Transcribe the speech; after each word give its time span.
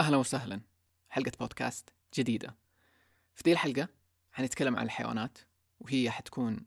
أهلا 0.00 0.16
وسهلا. 0.16 0.60
حلقة 1.08 1.32
بودكاست 1.40 1.88
جديدة. 2.14 2.56
في 3.34 3.42
دي 3.42 3.52
الحلقة 3.52 3.88
حنتكلم 4.32 4.76
عن 4.76 4.84
الحيوانات 4.84 5.38
وهي 5.80 6.10
حتكون 6.10 6.66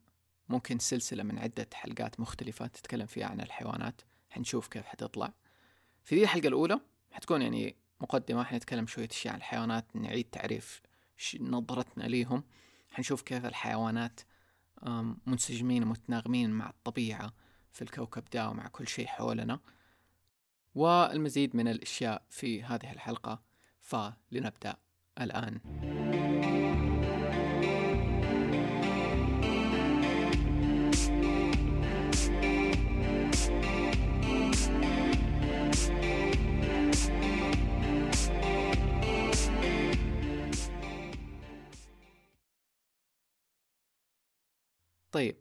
ممكن 0.50 0.80
سلسلة 0.80 1.24
من 1.24 1.40
عدة 1.40 1.68
حلقات 1.74 2.20
مختلفة 2.20 2.68
تتكلم 2.68 3.06
فيها 3.06 3.28
عن 3.28 3.42
الحيوانات. 3.42 4.02
حنشوف 4.30 4.68
كيف 4.68 4.86
حتطلع. 4.86 5.34
في 6.04 6.16
دي 6.16 6.24
الحلقة 6.24 6.48
الأولى 6.48 6.80
حتكون 7.12 7.42
يعني 7.42 7.76
مقدمة. 8.02 8.44
حنتكلم 8.44 8.88
شوية 8.88 9.10
أشياء 9.12 9.34
عن 9.34 9.40
الحيوانات 9.40 9.96
نعيد 9.96 10.26
تعريف 10.32 10.82
نظرتنا 11.40 12.04
ليهم. 12.04 12.44
حنشوف 12.92 13.22
كيف 13.22 13.46
الحيوانات 13.46 14.20
منسجمين 15.26 15.84
ومتناغمين 15.84 16.50
مع 16.50 16.70
الطبيعة 16.70 17.34
في 17.72 17.82
الكوكب 17.82 18.24
ده 18.34 18.50
ومع 18.50 18.68
كل 18.68 18.88
شيء 18.88 19.08
حولنا. 19.08 19.60
والمزيد 20.76 21.56
من 21.56 21.68
الأشياء 21.68 22.24
في 22.30 22.64
هذه 22.64 22.92
الحلقة 22.92 23.42
فلنبدأ 23.82 24.76
الآن. 25.22 25.60
طيب 45.12 45.36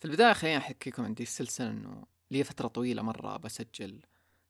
في 0.00 0.04
البداية 0.04 0.32
خليني 0.32 0.56
أحكيكم 0.56 1.04
عندي 1.04 1.22
السلسلة 1.22 1.70
إنه 1.70 2.04
لي 2.30 2.44
فترة 2.44 2.68
طويلة 2.68 3.02
مرة 3.02 3.36
بسجل 3.36 4.02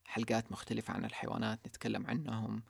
حلقات 0.08 0.52
مختلفة 0.52 0.94
عن 0.94 1.04
الحيوانات 1.04 1.66
نتكلم 1.66 2.06
عنهم. 2.06 2.62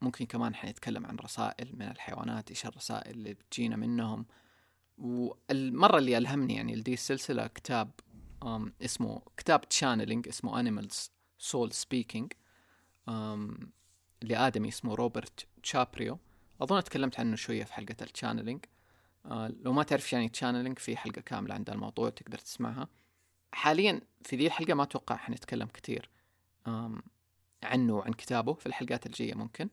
ممكن 0.00 0.26
كمان 0.26 0.54
حنتكلم 0.54 1.06
عن 1.06 1.16
رسائل 1.16 1.76
من 1.76 1.88
الحيوانات 1.88 2.50
إيش 2.50 2.66
الرسائل 2.66 3.10
اللي 3.10 3.34
بتجينا 3.34 3.76
منهم. 3.76 4.26
والمرة 4.98 5.98
اللي 5.98 6.18
ألهمني 6.18 6.54
يعني 6.54 6.76
لدي 6.76 6.94
السلسلة 6.94 7.46
كتاب 7.46 7.90
اسمه 8.82 9.22
كتاب 9.36 9.68
channeling 9.68 10.28
اسمه 10.28 10.62
Animals 10.62 10.96
Soul 11.50 11.70
Speaking. 11.72 12.28
لآدمي 14.22 14.68
اسمه 14.68 14.94
روبرت 14.94 15.46
شابيرو 15.62 16.18
أظن 16.60 16.84
تكلمت 16.84 17.20
عنه 17.20 17.36
شوية 17.36 17.64
في 17.64 17.72
حلقة 17.72 17.96
ال 18.02 18.08
channeling 18.08 18.64
آه، 19.26 19.52
لو 19.60 19.72
ما 19.72 19.82
تعرف 19.82 20.12
يعني 20.12 20.28
channeling 20.28 20.78
في 20.78 20.96
حلقة 20.96 21.20
كاملة 21.20 21.54
عن 21.54 21.64
الموضوع 21.68 22.10
تقدر 22.10 22.38
تسمعها. 22.38 22.88
حاليا 23.52 24.00
في 24.24 24.36
ذي 24.36 24.46
الحلقة 24.46 24.74
ما 24.74 24.82
أتوقع 24.82 25.16
حنتكلم 25.16 25.66
كثير 25.66 26.10
عنه 27.62 27.92
وعن 27.94 28.12
كتابه 28.12 28.54
في 28.54 28.66
الحلقات 28.66 29.06
الجاية 29.06 29.34
ممكن. 29.34 29.68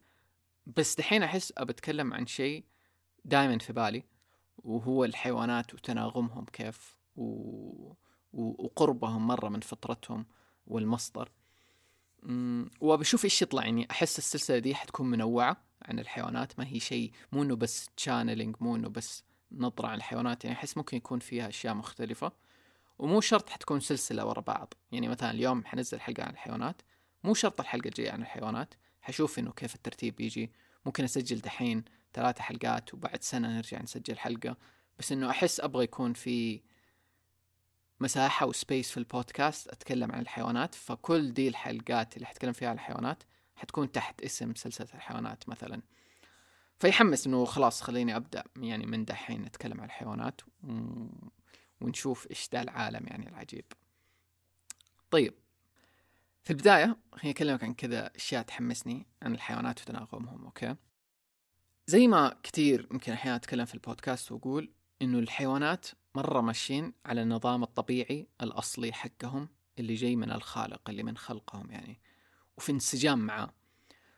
بس 0.67 0.95
دحين 0.95 1.23
أحس 1.23 1.53
أبتكلم 1.57 2.13
عن 2.13 2.27
شيء 2.27 2.65
دائما 3.25 3.57
في 3.57 3.73
بالي 3.73 4.03
وهو 4.57 5.05
الحيوانات 5.05 5.73
وتناغمهم 5.73 6.45
كيف 6.45 6.95
و... 7.15 7.93
وقربهم 8.33 9.27
مرة 9.27 9.49
من 9.49 9.59
فطرتهم 9.59 10.25
والمصدر. 10.67 11.31
وبشوف 12.81 13.25
إيش 13.25 13.41
يطلع 13.41 13.65
يعني 13.65 13.87
أحس 13.91 14.17
السلسلة 14.17 14.59
دي 14.59 14.75
حتكون 14.75 15.09
منوعة 15.09 15.63
عن 15.81 15.99
الحيوانات. 15.99 16.59
ما 16.59 16.67
هي 16.67 16.79
شيء 16.79 17.11
مو 17.31 17.43
إنه 17.43 17.55
بس 17.55 17.89
channeling 17.97 18.55
مو 18.59 18.75
إنه 18.75 18.89
بس 18.89 19.23
نظرة 19.51 19.87
عن 19.87 19.97
الحيوانات 19.97 20.45
يعني 20.45 20.57
أحس 20.57 20.77
ممكن 20.77 20.97
يكون 20.97 21.19
فيها 21.19 21.49
أشياء 21.49 21.73
مختلفة. 21.73 22.31
ومو 22.99 23.21
شرط 23.21 23.49
حتكون 23.49 23.79
سلسلة 23.79 24.25
ورا 24.25 24.41
بعض. 24.41 24.73
يعني 24.91 25.07
مثلا 25.07 25.31
اليوم 25.31 25.65
حنزل 25.65 25.99
حلقة 25.99 26.23
عن 26.23 26.29
الحيوانات 26.29 26.81
مو 27.23 27.33
شرط 27.33 27.59
الحلقة 27.59 27.87
الجاية 27.87 28.11
عن 28.11 28.21
الحيوانات. 28.21 28.73
حشوف 29.01 29.39
إنه 29.39 29.51
كيف 29.51 29.75
الترتيب 29.75 30.15
بيجي. 30.15 30.51
ممكن 30.85 31.03
أسجل 31.03 31.41
دحين 31.41 31.85
ثلاثة 32.13 32.41
حلقات 32.41 32.93
وبعد 32.93 33.23
سنة 33.23 33.55
نرجع 33.55 33.81
نسجل 33.81 34.17
حلقة. 34.17 34.57
بس 34.99 35.11
إنه 35.11 35.29
أحس 35.29 35.59
أبغى 35.59 35.83
يكون 35.83 36.13
في 36.13 36.61
مساحة 37.99 38.45
وسبيس 38.45 38.91
في 38.91 38.97
البودكاست 38.97 39.67
أتكلم 39.67 40.11
عن 40.11 40.21
الحيوانات. 40.21 40.75
فكل 40.75 41.33
دي 41.33 41.47
الحلقات 41.47 42.15
اللي 42.15 42.25
حتكلم 42.25 42.53
فيها 42.53 42.69
عن 42.69 42.75
الحيوانات 42.75 43.23
حتكون 43.55 43.91
تحت 43.91 44.21
اسم 44.21 44.55
سلسلة 44.55 44.87
الحيوانات 44.93 45.49
مثلا. 45.49 45.81
فيحمس 46.79 47.27
إنه 47.27 47.45
خلاص 47.45 47.81
خليني 47.81 48.15
أبدأ 48.15 48.43
يعني 48.57 48.85
من 48.85 49.05
دحين 49.05 49.41
نتكلم 49.41 49.81
عن 49.81 49.85
الحيوانات. 49.85 50.41
ونشوف 51.81 52.27
إيش 52.29 52.49
ذا 52.53 52.61
العالم 52.61 53.07
يعني 53.07 53.29
العجيب. 53.29 53.65
طيب 55.11 55.33
في 56.43 56.49
البداية 56.49 56.97
خليني 57.13 57.31
أكلمك 57.35 57.63
عن 57.63 57.73
كذا 57.73 58.15
أشياء 58.15 58.43
تحمسني 58.43 59.07
عن 59.21 59.35
الحيوانات 59.35 59.81
وتناغمهم 59.81 60.45
okay؟ 60.45 60.75
زي 61.87 62.07
ما 62.07 62.35
كثير 62.43 62.87
يمكن 62.91 63.11
أحيانا 63.11 63.35
أتكلم 63.35 63.65
في 63.65 63.73
البودكاست 63.73 64.31
وأقول 64.31 64.71
إنه 65.01 65.19
الحيوانات 65.19 65.87
مرة 66.15 66.41
ماشيين 66.41 66.93
على 67.05 67.21
النظام 67.21 67.63
الطبيعي 67.63 68.27
الأصلي 68.41 68.93
حقهم 68.93 69.49
اللي 69.79 69.95
جاي 69.95 70.15
من 70.15 70.31
الخالق 70.31 70.89
اللي 70.89 71.03
من 71.03 71.17
خلقهم 71.17 71.71
يعني 71.71 71.99
وفي 72.57 72.71
انسجام 72.71 73.19
معاه. 73.19 73.53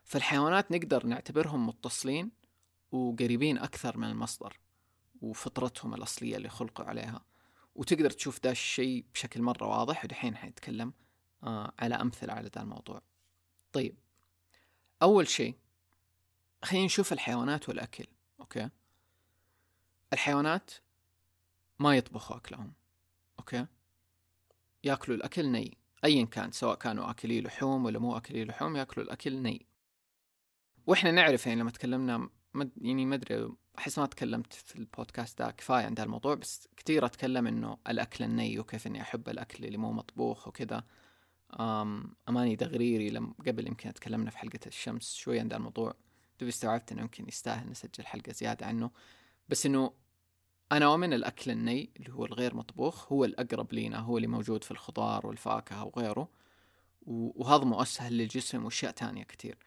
فالحيوانات 0.04 0.72
نقدر 0.72 1.06
نعتبرهم 1.06 1.66
متصلين 1.66 2.30
وقريبين 2.92 3.58
أكثر 3.58 3.98
من 3.98 4.08
المصدر 4.08 4.60
وفطرتهم 5.20 5.94
الأصلية 5.94 6.36
اللي 6.36 6.48
خلقوا 6.48 6.84
عليها. 6.84 7.24
وتقدر 7.74 8.10
تشوف 8.10 8.40
ده 8.40 8.50
الشيء 8.50 9.04
بشكل 9.14 9.42
مرة 9.42 9.66
واضح 9.66 10.04
ودحين 10.04 10.36
حنتكلم 10.36 10.92
آه 11.42 11.72
على 11.78 11.94
أمثلة 11.94 12.32
على 12.32 12.50
ذا 12.54 12.62
الموضوع. 12.62 13.02
طيب 13.72 13.96
أول 15.02 15.28
شيء 15.28 15.54
خلينا 16.64 16.84
نشوف 16.84 17.12
الحيوانات 17.12 17.68
والأكل 17.68 18.06
okay؟ 18.40 18.68
الحيوانات 20.12 20.70
ما 21.78 21.96
يطبخوا 21.96 22.36
أكلهم 22.36 22.72
okay؟ 23.38 23.66
يأكلوا 24.84 25.16
الأكل 25.16 25.48
ني 25.48 25.78
أيا 26.04 26.24
كان 26.24 26.52
سواء 26.52 26.74
كانوا 26.74 27.10
أكلي 27.10 27.40
لحوم 27.40 27.84
ولا 27.84 27.98
مو 27.98 28.16
أكلي 28.16 28.44
لحوم 28.44 28.76
يأكلوا 28.76 29.06
الأكل 29.06 29.42
ني. 29.42 29.66
وإحنا 30.86 31.10
نعرف 31.10 31.46
يعني 31.46 31.60
لما 31.60 31.70
تكلمنا 31.70 32.28
مد 32.54 32.70
يعني 32.80 33.06
ما 33.06 33.14
أدري 33.14 33.48
أحس 33.78 33.98
ما 33.98 34.06
تكلمت 34.06 34.52
في 34.52 34.76
البودكاست 34.76 35.38
ده 35.38 35.50
كفاية 35.50 35.84
عن 35.84 35.94
الموضوع 35.98 36.34
بس 36.34 36.68
كثير 36.76 37.06
أتكلم 37.06 37.46
إنه 37.46 37.78
الأكل 37.88 38.24
الني 38.24 38.58
وكيف 38.58 38.86
إني 38.86 39.02
أحب 39.02 39.28
الأكل 39.28 39.64
اللي 39.64 39.78
مو 39.78 39.92
مطبوخ 39.92 40.48
وكذا. 40.48 40.84
أماني 42.28 42.56
دغريري 42.56 43.10
لم 43.10 43.32
قبل 43.46 43.66
يمكن 43.66 43.94
تكلمنا 43.94 44.30
في 44.30 44.38
حلقة 44.38 44.60
الشمس 44.66 45.14
شوي 45.14 45.40
عن 45.40 45.52
الموضوع 45.52 45.94
دوبي 46.40 46.50
استوعبت 46.50 46.92
إنه 46.92 47.00
يمكن 47.02 47.28
يستاهل 47.28 47.70
نسجل 47.70 48.06
حلقة 48.06 48.32
زيادة 48.32 48.66
عنه. 48.66 48.90
بس 49.48 49.66
إنه 49.66 49.92
أنا 50.72 50.84
اؤمن 50.86 51.12
الأكل 51.12 51.50
الني 51.50 51.90
اللي 51.96 52.12
هو 52.12 52.24
الغير 52.24 52.56
مطبوخ 52.56 53.12
هو 53.12 53.24
الأقرب 53.24 53.72
لينا 53.72 53.98
هو 53.98 54.16
اللي 54.16 54.28
موجود 54.28 54.64
في 54.64 54.70
الخضار 54.70 55.26
والفاكهة 55.26 55.84
وغيره. 55.84 56.28
وهضمه 57.06 57.82
اسهل 57.82 58.18
للجسم 58.18 58.64
وأشياء 58.64 58.92
تانية 58.92 59.22
كثير 59.24 59.58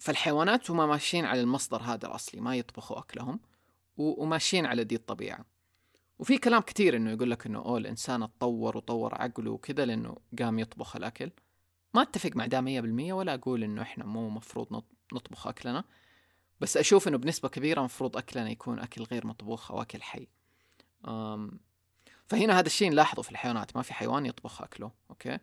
فالحيوانات 0.00 0.70
هم 0.70 0.88
ماشيين 0.88 1.24
على 1.24 1.40
المصدر 1.40 1.82
هذا 1.82 2.06
الأصلي 2.06 2.40
ما 2.40 2.56
يطبخوا 2.56 2.98
أكلهم 2.98 3.40
وماشيين 3.96 4.66
على 4.66 4.84
دي 4.84 4.94
الطبيعة. 4.94 5.44
وفي 6.18 6.38
كلام 6.38 6.62
كثير 6.62 6.96
إنه 6.96 7.10
يقول 7.10 7.30
لك 7.30 7.46
إنه 7.46 7.58
أوه 7.58 7.78
الإنسان 7.78 8.22
اتطور 8.22 8.76
وطور 8.76 9.14
عقله 9.14 9.50
وكذا 9.50 9.84
لإنه 9.84 10.16
قام 10.38 10.58
يطبخ 10.58 10.96
الأكل. 10.96 11.30
ما 11.94 12.02
أتفق 12.02 12.30
مع 12.34 12.46
ده 12.46 12.60
100% 12.60 13.12
ولا 13.12 13.34
أقول 13.34 13.64
إنه 13.64 13.82
إحنا 13.82 14.04
مو 14.04 14.30
مفروض 14.30 14.84
نطبخ 15.12 15.46
أكلنا. 15.46 15.84
بس 16.60 16.76
أشوف 16.76 17.08
إنه 17.08 17.18
بنسبة 17.18 17.48
كبيرة 17.48 17.82
مفروض 17.82 18.16
أكلنا 18.16 18.50
يكون 18.50 18.78
أكل 18.78 19.02
غير 19.02 19.26
مطبوخ 19.26 19.70
أو 19.70 19.82
أكل 19.82 20.02
حي. 20.02 20.28
أم 21.08 21.60
فهنا 22.26 22.58
هذا 22.58 22.66
الشيء 22.66 22.90
نلاحظه 22.90 23.22
في 23.22 23.30
الحيوانات 23.30 23.76
ما 23.76 23.82
في 23.82 23.94
حيوان 23.94 24.26
يطبخ 24.26 24.62
أكله 24.62 24.90
أوكي؟ 25.10 25.38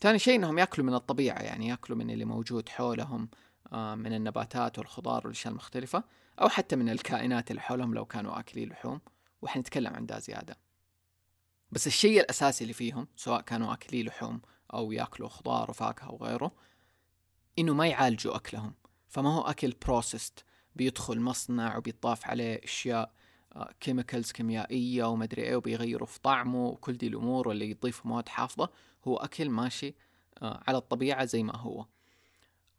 ثاني 0.00 0.18
شيء 0.18 0.34
إنهم 0.36 0.58
يأكلوا 0.58 0.86
من 0.86 0.94
الطبيعة 0.94 1.38
يعني 1.38 1.68
يأكلوا 1.68 1.98
من 1.98 2.10
اللي 2.10 2.24
موجود 2.24 2.68
حولهم. 2.68 3.28
من 3.72 4.14
النباتات 4.14 4.78
والخضار 4.78 5.22
والأشياء 5.24 5.52
المختلفة 5.52 6.04
أو 6.40 6.48
حتى 6.48 6.76
من 6.76 6.88
الكائنات 6.88 7.50
اللي 7.50 7.62
حولهم 7.62 7.94
لو 7.94 8.04
كانوا 8.04 8.38
آكلي 8.38 8.66
لحوم. 8.66 9.00
وحنتكلم 9.42 9.94
عن 9.94 10.06
ده 10.06 10.18
زيادة 10.18 10.56
بس 11.72 11.86
الشيء 11.86 12.20
الأساسي 12.20 12.64
اللي 12.64 12.74
فيهم 12.74 13.08
سواء 13.16 13.40
كانوا 13.40 13.72
آكلي 13.72 14.02
لحوم 14.02 14.40
أو 14.74 14.92
يأكلوا 14.92 15.28
خضار 15.28 15.70
وفاكهة 15.70 16.12
وغيره 16.12 16.52
إنه 17.58 17.74
ما 17.74 17.86
يعالجوا 17.86 18.36
أكلهم. 18.36 18.74
فما 19.08 19.34
هو 19.34 19.42
أكل 19.42 19.74
processed 19.86 20.44
بيدخل 20.76 21.20
مصنع 21.20 21.76
وبيضاف 21.76 22.26
عليه 22.26 22.64
أشياء 22.64 23.12
chemicals 23.80 24.28
آه، 24.28 24.32
كيميائية 24.32 25.04
ومدري 25.04 25.42
إيه 25.42 25.56
وبيغيروا 25.56 26.06
في 26.06 26.20
طعمه 26.20 26.66
وكل 26.66 26.92
دي 26.92 27.06
الأمور 27.06 27.50
اللي 27.50 27.70
يضيفوا 27.70 28.10
مواد 28.10 28.28
حافظة. 28.28 28.70
هو 29.04 29.16
أكل 29.16 29.50
ماشي 29.50 29.94
آه، 30.42 30.62
على 30.66 30.78
الطبيعة 30.78 31.24
زي 31.24 31.42
ما 31.42 31.56
هو. 31.56 31.80
آه، 31.80 31.86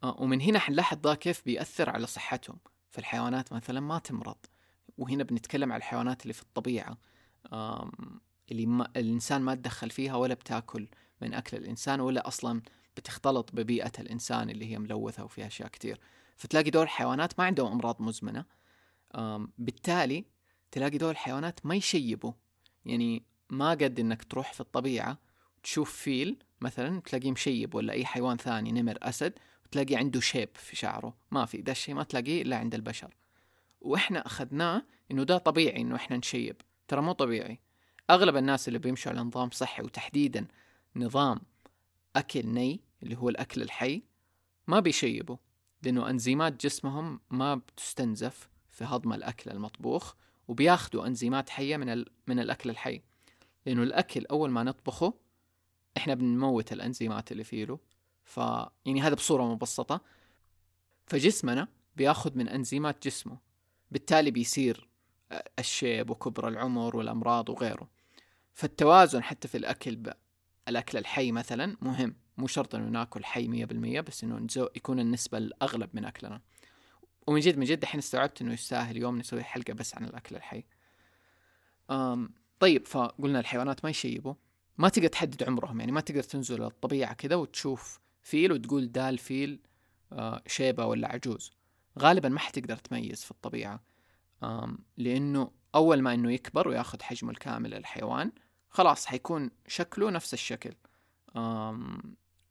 ومن 0.04 0.40
هنا 0.40 0.58
حنلاحظ 0.58 0.98
ذا 1.06 1.14
كيف 1.14 1.42
بيأثر 1.44 1.90
على 1.90 2.06
صحتهم. 2.06 2.58
فالحيوانات 2.90 3.52
مثلا 3.52 3.80
ما 3.80 3.98
تمرض. 3.98 4.36
وهنا 4.98 5.24
بنتكلم 5.24 5.72
على 5.72 5.78
الحيوانات 5.78 6.22
اللي 6.22 6.32
في 6.32 6.42
الطبيعة. 6.42 6.98
اللي 8.50 8.66
ما 8.66 8.88
الإنسان 8.96 9.42
ما 9.42 9.54
تدخل 9.54 9.90
فيها 9.90 10.16
ولا 10.16 10.34
بتاكل 10.34 10.88
من 11.20 11.34
أكل 11.34 11.56
الإنسان 11.56 12.00
ولا 12.00 12.28
أصلا 12.28 12.62
بتختلط 12.96 13.50
ببيئة 13.52 13.92
الإنسان 13.98 14.50
اللي 14.50 14.72
هي 14.72 14.78
ملوثة 14.78 15.24
وفيها 15.24 15.46
أشياء 15.46 15.68
كتير. 15.68 16.00
فتلاقي 16.36 16.70
دول 16.70 16.82
الحيوانات 16.82 17.38
ما 17.38 17.44
عندهم 17.44 17.72
أمراض 17.72 18.02
مزمنة. 18.02 18.44
بالتالي 19.58 20.24
تلاقي 20.70 20.98
دول 20.98 21.10
الحيوانات 21.10 21.66
ما 21.66 21.74
يشيبوا. 21.74 22.32
يعني 22.84 23.22
ما 23.50 23.70
قد 23.70 24.00
إنك 24.00 24.24
تروح 24.24 24.52
في 24.52 24.60
الطبيعة 24.60 25.18
تشوف 25.62 25.92
فيل 25.92 26.42
مثلا 26.60 27.00
تلاقيه 27.00 27.32
مشيب 27.32 27.74
ولا 27.74 27.92
أي 27.92 28.04
حيوان 28.04 28.36
ثاني 28.36 28.72
نمر 28.72 28.98
أسد 29.02 29.32
وتلاقي 29.66 29.96
عنده 29.96 30.20
شيب 30.20 30.48
في 30.54 30.76
شعره. 30.76 31.16
ما 31.30 31.44
في 31.46 31.62
ده 31.62 31.72
الشيء 31.72 31.94
ما 31.94 32.02
تلاقيه 32.02 32.42
إلا 32.42 32.56
عند 32.56 32.74
البشر. 32.74 33.14
وإحنا 33.80 34.26
أخذناه 34.26 34.82
إنه 35.10 35.22
ده 35.22 35.38
طبيعي 35.38 35.80
إنه 35.80 35.96
إحنا 35.96 36.16
نشيب. 36.16 36.56
ترى 36.88 37.00
مو 37.00 37.12
طبيعي. 37.12 37.60
أغلب 38.10 38.36
الناس 38.36 38.68
اللي 38.68 38.78
بيمشوا 38.78 39.12
على 39.12 39.20
نظام 39.20 39.50
صحي 39.50 39.82
وتحديدا 39.82 40.46
نظام 40.96 41.40
أكل 42.16 42.46
ني 42.46 42.80
اللي 43.02 43.16
هو 43.16 43.28
الأكل 43.28 43.62
الحي 43.62 44.02
ما 44.66 44.80
بيشيبوا. 44.80 45.36
لأنه 45.82 46.10
أنزيمات 46.10 46.66
جسمهم 46.66 47.20
ما 47.30 47.54
بتستنزف 47.54 48.48
في 48.70 48.84
هضم 48.84 49.12
الأكل 49.12 49.50
المطبوخ 49.50 50.14
وبياخدوا 50.48 51.06
أنزيمات 51.06 51.50
حية 51.50 51.76
من. 51.76 52.04
من 52.26 52.38
الأكل 52.38 52.70
الحي. 52.70 53.02
لأنه 53.66 53.82
الأكل 53.82 54.26
أول 54.26 54.50
ما 54.50 54.62
نطبخه 54.62 55.14
إحنا 55.96 56.14
بنموت 56.14 56.72
الأنزيمات 56.72 57.32
اللي 57.32 57.44
فيه 57.44 57.64
له. 57.64 57.78
ف 58.24 58.36
يعني 58.86 59.02
هذا 59.02 59.14
بصورة 59.14 59.42
مبسطة. 59.42 60.00
فجسمنا 61.06 61.68
بياخد 61.96 62.36
من 62.36 62.48
أنزيمات 62.48 63.06
جسمه 63.06 63.38
بالتالي 63.90 64.30
بيصير 64.30 64.88
الشيب 65.58 66.10
وكبر 66.10 66.48
العمر 66.48 66.96
والأمراض 66.96 67.48
وغيره. 67.48 67.88
فالتوازن 68.52 69.22
حتى 69.22 69.48
في 69.48 69.56
الأكل 69.56 69.96
ب... 69.96 70.12
الأكل 70.68 70.98
الحي 70.98 71.32
مثلا 71.32 71.76
مهم. 71.80 72.16
مو 72.36 72.46
شرط 72.46 72.74
إنه 72.74 72.88
ناكل 72.88 73.24
حي 73.24 73.48
مية 73.48 73.64
بالمية 73.64 74.00
بس 74.00 74.24
إنه 74.24 74.46
يكون 74.56 75.00
النسبة 75.00 75.38
الأغلب 75.38 75.90
من 75.92 76.04
أكلنا. 76.04 76.40
ومن 77.26 77.40
جد 77.40 77.58
من 77.58 77.64
جد 77.64 77.82
الحين 77.82 77.98
استوعبت 77.98 78.42
إنه 78.42 78.52
يستاهل 78.52 78.96
يوم 78.96 79.18
نسوي 79.18 79.42
حلقة 79.42 79.72
بس 79.72 79.94
عن 79.94 80.04
الأكل 80.04 80.36
الحي. 80.36 80.64
أم 81.90 82.34
طيب 82.60 82.86
فقلنا 82.86 83.40
الحيوانات 83.40 83.84
ما 83.84 83.90
يشيبوا. 83.90 84.34
ما 84.78 84.88
تقدر 84.88 85.08
تحدد 85.08 85.42
عمرهم 85.42 85.80
يعني 85.80 85.92
ما 85.92 86.00
تقدر 86.00 86.22
تنزل 86.22 86.62
الطبيعة 86.62 87.14
كذا 87.14 87.34
وتشوف 87.36 88.00
فيل 88.24 88.52
وتقول 88.52 88.92
ده 88.92 89.08
الفيل 89.08 89.62
آه 90.12 90.42
شيبة 90.46 90.86
ولا 90.86 91.08
عجوز. 91.08 91.52
غالبا 91.98 92.28
ما 92.28 92.38
حتقدر 92.38 92.76
تميز 92.76 93.24
في 93.24 93.30
الطبيعة. 93.30 93.84
لأنه 94.96 95.50
أول 95.74 96.02
ما 96.02 96.14
إنه 96.14 96.32
يكبر 96.32 96.68
وياخذ 96.68 97.02
حجمه 97.02 97.30
الكامل 97.30 97.74
الحيوان 97.74 98.32
خلاص 98.70 99.06
حيكون 99.06 99.50
شكله 99.66 100.10
نفس 100.10 100.34
الشكل. 100.34 100.74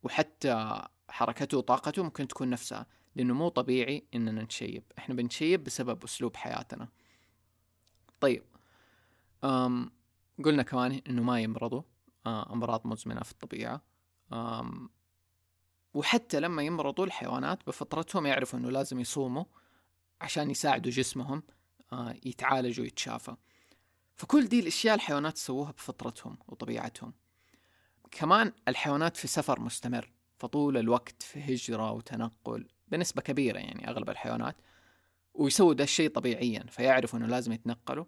وحتى 0.02 0.82
حركته 1.08 1.58
وطاقته 1.58 2.02
ممكن 2.02 2.28
تكون 2.28 2.50
نفسها 2.50 2.86
لأنه 3.16 3.34
مو 3.34 3.48
طبيعي 3.48 4.06
إننا 4.14 4.42
نشيب 4.42 4.84
إحنا 4.98 5.14
بنشيب 5.14 5.64
بسبب 5.64 6.04
أسلوب 6.04 6.36
حياتنا. 6.36 6.88
طيب. 8.20 8.44
قلنا 10.44 10.62
كمان 10.62 11.02
إنه 11.08 11.22
ما 11.22 11.40
يمرضوا 11.40 11.82
أمراض 12.26 12.86
مزمنة 12.86 13.20
في 13.20 13.32
الطبيعة. 13.32 13.82
وحتى 15.94 16.40
لما 16.40 16.62
يمرضوا 16.62 17.04
الحيوانات 17.04 17.66
بفطرتهم 17.66 18.26
يعرفوا 18.26 18.58
إنه 18.58 18.70
لازم 18.70 19.00
يصوموا 19.00 19.44
عشان 20.20 20.50
يساعدوا 20.50 20.92
جسمهم 20.92 21.42
يتعالج 22.24 22.80
ويتشافى 22.80 23.36
فكل 24.16 24.48
دي 24.48 24.60
الأشياء 24.60 24.94
الحيوانات 24.94 25.36
سووها 25.38 25.72
بفطرتهم 25.72 26.38
وطبيعتهم. 26.48 27.12
كمان 28.10 28.52
الحيوانات 28.68 29.16
في 29.16 29.26
سفر 29.26 29.60
مستمر 29.60 30.12
فطول 30.38 30.76
الوقت 30.76 31.22
في 31.22 31.54
هجرة 31.54 31.92
وتنقل 31.92 32.68
بنسبة 32.88 33.22
كبيرة 33.22 33.58
يعني 33.58 33.88
أغلب 33.88 34.10
الحيوانات 34.10 34.56
ويسووا 35.34 35.74
ده 35.74 35.84
الشيء 35.84 36.10
طبيعيا 36.10 36.66
فيعرفوا 36.70 37.18
أنه 37.18 37.26
لازم 37.26 37.52
يتنقلوا. 37.52 38.04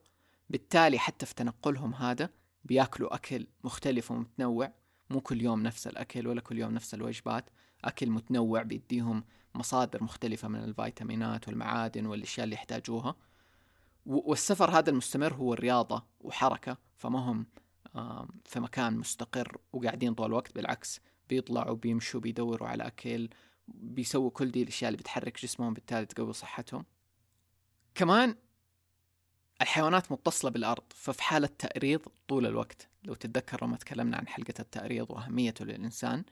بالتالي 0.50 0.98
حتى 0.98 1.26
في 1.26 1.34
تنقلهم 1.34 1.94
هذا 1.94 2.30
بياكلوا 2.64 3.14
أكل 3.14 3.46
مختلف 3.64 4.10
ومتنوع 4.10 4.72
مو 5.10 5.20
كل 5.20 5.42
يوم 5.42 5.62
نفس 5.62 5.86
الأكل 5.86 6.26
ولا 6.26 6.40
كل 6.40 6.58
يوم 6.58 6.74
نفس 6.74 6.94
الوجبات. 6.94 7.50
أكل 7.86 8.10
متنوع 8.10 8.62
بيديهم 8.62 9.24
مصادر 9.54 10.04
مختلفة 10.04 10.48
من 10.48 10.64
الفيتامينات 10.64 11.48
والمعادن 11.48 12.06
والأشياء 12.06 12.44
اللي 12.44 12.54
يحتاجوها. 12.54 13.16
والسفر 14.06 14.70
هذا 14.70 14.90
المستمر 14.90 15.34
هو 15.34 15.52
الرياضة 15.52 16.04
وحركة 16.20 16.78
فما 16.96 17.18
هم 17.18 17.46
في 18.44 18.60
مكان 18.60 18.98
مستقر 18.98 19.58
وقاعدين 19.72 20.14
طول 20.14 20.26
الوقت. 20.26 20.54
بالعكس 20.54 21.00
بيطلعوا 21.28 21.76
بيمشوا 21.76 22.20
بيدوروا 22.20 22.68
على 22.68 22.86
أكل 22.86 23.28
بيسووا 23.68 24.30
كل 24.30 24.50
دي 24.50 24.62
الأشياء 24.62 24.88
اللي 24.88 24.98
بتحرك 24.98 25.42
جسمهم 25.42 25.74
بالتالي 25.74 26.06
تقوي 26.06 26.32
صحتهم. 26.32 26.84
كمان 27.94 28.36
الحيوانات 29.62 30.12
متصلة 30.12 30.50
بالأرض 30.50 30.82
ففي 30.94 31.22
حالة 31.22 31.48
تأريض 31.58 32.00
طول 32.28 32.46
الوقت. 32.46 32.88
لو 33.04 33.14
تتذكر 33.14 33.64
لما 33.64 33.76
تكلمنا 33.76 34.16
عن 34.16 34.28
حلقة 34.28 34.54
التأريض 34.60 35.10
وأهميته 35.10 35.64
للإنسان 35.64 36.24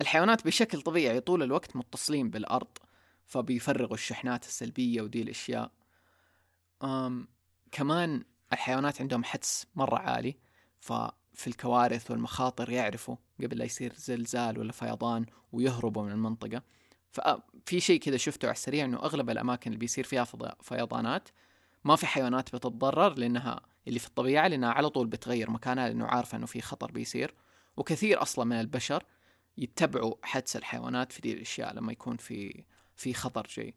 الحيوانات 0.00 0.46
بشكل 0.46 0.80
طبيعي 0.80 1.20
طول 1.20 1.42
الوقت 1.42 1.76
متصلين 1.76 2.30
بالأرض 2.30 2.78
فبيفرغوا 3.26 3.94
الشحنات 3.94 4.44
السلبية 4.44 5.02
ودي 5.02 5.22
الأشياء. 5.22 5.70
أم 6.82 7.28
كمان 7.72 8.24
الحيوانات 8.52 9.00
عندهم 9.00 9.24
حدس 9.24 9.66
مرة 9.74 9.98
عالي 9.98 10.36
ففي 10.80 11.46
الكوارث 11.46 12.10
والمخاطر 12.10 12.70
يعرفوا 12.70 13.16
قبل 13.42 13.58
لا 13.58 13.64
يصير 13.64 13.92
زلزال 13.96 14.58
ولا 14.58 14.72
فيضان 14.72 15.26
ويهربوا 15.52 16.02
من 16.02 16.12
المنطقة. 16.12 16.62
ففي 17.10 17.80
شيء 17.80 18.00
كذا 18.00 18.16
شفته 18.16 18.46
على 18.46 18.54
السريع 18.54 18.84
إنه 18.84 18.98
أغلب 18.98 19.30
الأماكن 19.30 19.70
اللي 19.70 19.78
بيصير 19.78 20.04
فيها 20.04 20.26
فيضانات 20.60 21.28
ما 21.84 21.96
في 21.96 22.06
حيوانات 22.06 22.56
بتتضرر 22.56 23.14
لأنها 23.18 23.60
اللي 23.88 23.98
في 23.98 24.06
الطبيعة 24.06 24.48
لأنها 24.48 24.70
على 24.70 24.90
طول 24.90 25.06
بتغير 25.06 25.50
مكانها 25.50 25.88
لأنه 25.88 26.06
عارفة 26.06 26.38
إنه 26.38 26.46
في 26.46 26.60
خطر 26.60 26.92
بيصير. 26.92 27.34
وكثير 27.76 28.22
أصلا 28.22 28.44
من 28.44 28.60
البشر 28.60 29.04
يتبعوا 29.56 30.14
حدس 30.22 30.56
الحيوانات 30.56 31.12
في 31.12 31.20
دي 31.20 31.32
الأشياء 31.32 31.74
لما 31.74 31.92
يكون 31.92 32.16
في 32.16 32.64
في 32.96 33.14
خطر 33.14 33.46
جاي 33.56 33.74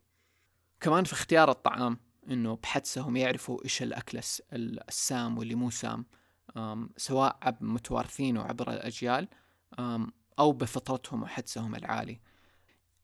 كمان 0.80 1.04
في 1.04 1.14
اختيار 1.14 1.52
الطعام 1.52 2.00
إنه 2.30 2.56
بحدسهم 2.56 3.18
يعرفوا 3.18 3.64
إيش 3.64 3.84
الأكل 3.84 4.22
السام 4.54 5.38
واللي 5.38 5.56
مو 5.56 5.70
سام. 5.70 6.06
سواء 6.98 7.38
عب 7.42 7.64
متوارثينه 7.64 8.44
عبر 8.44 8.74
الأجيال 8.74 9.28
أو 10.40 10.52
بفطرتهم 10.52 11.24
وحدسهم 11.24 11.76
العالي. 11.76 12.20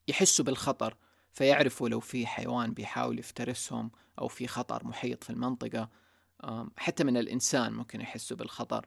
يحسوا 0.07 0.45
بالخطر 0.45 0.97
فيعرفوا 1.31 1.89
لو 1.89 1.99
في 1.99 2.27
حيوان 2.27 2.73
بيحاول 2.73 3.19
يفترسهم 3.19 3.91
أو 4.19 4.27
في 4.27 4.47
خطر 4.47 4.85
محيط 4.85 5.23
في 5.23 5.29
المنطقة. 5.29 5.89
حتى 6.77 7.03
من 7.03 7.17
الإنسان 7.17 7.73
ممكن 7.73 8.01
يحسوا 8.01 8.37
بالخطر. 8.37 8.85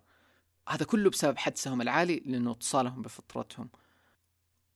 هذا 0.68 0.84
كله 0.84 1.10
بسبب 1.10 1.38
حدسهم 1.38 1.80
العالي 1.82 2.22
لأنه 2.26 2.52
اتصالهم 2.52 3.02
بفطرتهم. 3.02 3.70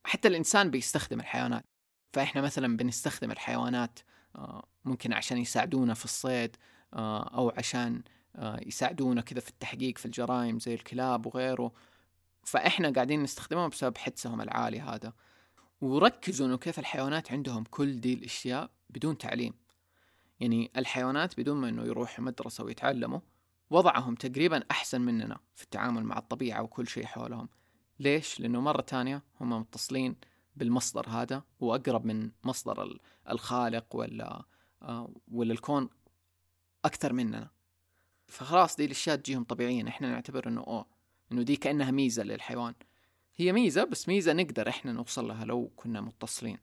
حتى 0.04 0.28
الإنسان 0.28 0.70
بيستخدم 0.70 1.20
الحيوانات. 1.20 1.64
فإحنا 2.12 2.40
مثلا 2.40 2.76
بنستخدم 2.76 3.30
الحيوانات 3.30 3.98
آه، 4.36 4.68
ممكن 4.84 5.12
عشان 5.12 5.38
يساعدونا 5.38 5.94
في 5.94 6.04
الصيد 6.04 6.56
آه، 6.94 7.22
أو 7.22 7.52
عشان 7.56 8.02
آه، 8.36 8.60
يساعدونا 8.66 9.20
كذا 9.20 9.40
في 9.40 9.50
التحقيق 9.50 9.98
في 9.98 10.06
الجرائم 10.06 10.58
زي 10.60 10.74
الكلاب 10.74 11.26
وغيره. 11.26 11.72
فإحنا 12.44 12.90
قاعدين 12.90 13.22
نستخدمهم 13.22 13.68
بسبب 13.68 13.98
حدسهم 13.98 14.40
العالي 14.40 14.80
هذا. 14.80 15.12
وركزوا 15.80 16.46
إنه 16.46 16.56
كيف 16.56 16.78
الحيوانات 16.78 17.32
عندهم 17.32 17.64
كل 17.64 18.00
دي 18.00 18.14
الأشياء 18.14 18.70
بدون 18.90 19.18
تعليم. 19.18 19.54
يعني 20.40 20.70
الحيوانات 20.76 21.40
بدون 21.40 21.56
ما 21.56 21.68
إنه 21.68 21.84
يروحوا 21.84 22.24
مدرسة 22.24 22.64
ويتعلموا 22.64 23.20
وضعهم 23.70 24.14
تقريبا 24.14 24.64
أحسن 24.70 25.00
مننا 25.00 25.38
في 25.54 25.62
التعامل 25.62 26.04
مع 26.04 26.18
الطبيعة 26.18 26.62
وكل 26.62 26.88
شيء 26.88 27.06
حولهم. 27.06 27.48
ليش؟ 28.00 28.40
لأنه 28.40 28.60
مرة 28.60 28.80
تانية 28.80 29.22
هم 29.40 29.52
متصلين 29.52 30.16
بالمصدر 30.56 31.08
هذا 31.08 31.42
وأقرب 31.60 32.04
من 32.04 32.30
مصدر 32.44 32.98
الخالق 33.30 33.96
ولا 33.96 34.44
آه، 34.82 35.14
ولا 35.32 35.52
الكون 35.52 35.88
أكثر 36.84 37.12
مننا. 37.12 37.50
فخلاص 38.26 38.76
دي 38.76 38.84
الأشياء 38.84 39.16
تجيهم 39.16 39.44
طبيعيا. 39.44 39.88
إحنا 39.88 40.10
نعتبر 40.10 40.48
إنه 40.48 40.60
اوه 40.60 40.86
إنه 41.32 41.42
دي 41.42 41.56
كانها 41.56 41.90
ميزة 41.90 42.22
للحيوان. 42.22 42.74
هي 43.36 43.52
ميزة 43.52 43.84
بس 43.84 44.08
ميزة 44.08 44.32
نقدر 44.32 44.68
إحنا 44.68 44.92
نوصل 44.92 45.28
لها 45.28 45.44
لو 45.44 45.70
كنا 45.76 46.00
متصلين 46.00 46.58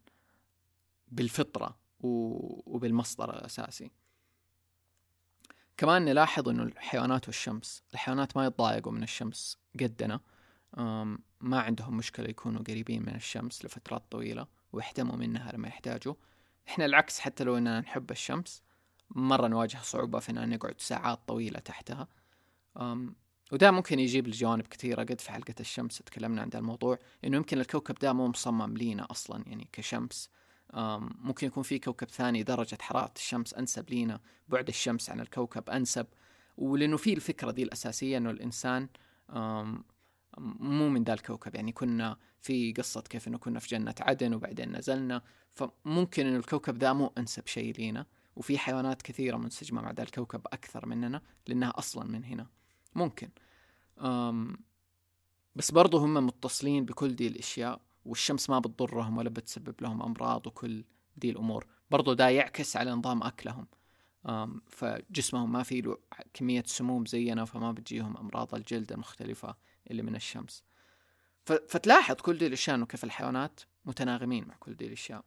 بالفطرة 1.08 1.78
وبالمصدر 2.00 3.30
الأساسي. 3.30 3.92
كمان 5.77 6.05
نلاحظ 6.05 6.50
إنه 6.50 6.63
الحيوانات 6.63 7.27
والشمس 7.27 7.84
الحيوانات 7.94 8.38
ما 8.38 8.46
يتضايقوا 8.46 8.91
من 8.91 9.03
الشمس 9.03 9.58
قدنا. 9.79 10.20
ما 11.41 11.60
عندهم 11.60 11.98
مشكلة 11.98 12.29
يكونوا 12.29 12.62
قريبين 12.62 13.01
من 13.01 13.15
الشمس 13.15 13.65
لفترات 13.65 14.03
طويلة 14.12 14.48
ويحتموا 14.74 15.15
منها 15.15 15.51
لما 15.51 15.67
يحتاجوا. 15.67 16.13
إحنا 16.67 16.86
العكس 16.86 17.20
حتى 17.20 17.44
لو 17.44 17.58
إننا 17.58 17.79
نحب 17.79 18.12
الشمس 18.12 18.63
مرة 19.10 19.48
نواجه 19.48 19.77
صعوبة 19.84 20.20
في 20.20 20.29
إننا 20.29 20.46
نقعد 20.46 20.82
ساعات 20.82 21.20
طويلة 21.27 21.60
تحتها. 21.60 22.08
وده 23.51 23.72
ممكن 23.72 24.00
يجيب 24.00 24.27
لجوانب 24.27 24.67
كثيرة. 24.67 25.03
قد 25.03 25.22
في 25.22 25.32
حلقة 25.32 25.55
الشمس 25.60 25.98
تكلمنا 25.98 26.41
عن 26.41 26.50
الموضوع 26.55 27.00
إنه 27.24 27.38
يمكن 27.38 27.60
الكوكب 27.60 27.96
ده 27.96 28.13
مو 28.13 28.27
مصمم 28.27 28.77
لينا 28.77 29.08
أصلا 29.12 29.44
يعني 29.48 29.70
كشمس. 29.72 30.29
ممكن 30.74 31.48
يكون 31.48 31.64
في 31.64 31.80
كوكب 31.80 32.10
ثاني 32.10 32.44
درجة 32.44 32.78
حرارة 32.82 33.14
الشمس 33.16 33.54
أنسب 33.54 33.90
لينا 33.90 34.20
بعد 34.48 34.68
الشمس 34.68 35.10
عن 35.10 35.20
الكوكب 35.20 35.70
أنسب. 35.70 36.08
ولأنه 36.58 36.98
في 36.98 37.14
الفكرة 37.14 37.52
دي 37.52 37.64
الأساسية 37.64 38.18
إنه 38.18 38.30
الإنسان 38.30 38.90
مو 40.38 40.90
من 40.90 41.04
ذا 41.04 41.14
الكوكب. 41.14 41.56
يعني 41.56 41.72
كنا 41.72 42.18
في 42.40 42.74
قصة 42.74 43.02
كيف 43.02 43.28
إنه 43.28 43.38
كنا 43.38 43.60
في 43.60 43.68
جنة 43.68 43.96
عدن 44.00 44.34
وبعدين 44.34 44.78
نزلنا. 44.78 45.22
فممكن 45.52 46.26
إنه 46.26 46.38
الكوكب 46.38 46.78
ذا 46.78 46.94
مو 46.94 47.14
أنسب 47.18 47.48
شيء 47.48 47.76
لينا. 47.78 48.06
وفي 48.36 48.58
حيوانات 48.58 49.02
كثيرة 49.02 49.38
منسجمة 49.38 49.82
مع 49.82 49.92
ذا 49.92 50.04
الكوكب 50.04 50.42
أكثر 50.54 50.86
مننا 50.86 51.22
لأنها 51.48 51.74
أصلا 51.78 52.06
من 52.06 52.24
هنا. 52.24 52.48
ممكن. 52.96 53.30
بس 55.56 55.72
برضو 55.72 55.98
هم 55.98 56.14
متصلين 56.14 56.86
بكل 56.86 57.16
دي 57.16 57.28
الأشياء. 57.28 57.82
والشمس 58.06 58.50
ما 58.50 58.60
بتضرهم 58.60 59.18
ولا 59.18 59.30
بتسبب 59.30 59.76
لهم 59.82 60.02
أمراض 60.04 60.48
وكل 60.48 60.84
دي 61.18 61.30
الأمور. 61.30 61.68
برضو 61.92 62.14
ده 62.14 62.30
يعكس 62.30 62.78
على 62.78 62.92
نظام 62.92 63.24
أكلهم. 63.24 63.68
فجسمهم 64.68 65.52
ما 65.52 65.64
في 65.64 65.82
له 65.82 65.98
كمية 66.34 66.64
سموم 66.68 67.06
زينا 67.06 67.46
فما 67.46 67.72
بتجيهم 67.72 68.18
أمراض 68.18 68.56
الجلد 68.56 68.92
المختلفة 68.92 69.56
اللي 69.92 70.02
من 70.02 70.16
الشمس. 70.16 70.64
فتلاحظ 71.46 72.16
كل 72.16 72.38
دي 72.38 72.48
الأشياء 72.48 72.76
إنه 72.76 72.86
كيف 72.86 73.04
الحيوانات 73.04 73.60
متناغمين 73.86 74.48
مع 74.48 74.56
كل 74.60 74.76
دي 74.76 74.88
الأشياء. 74.88 75.24